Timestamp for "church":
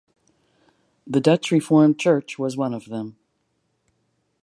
1.99-2.39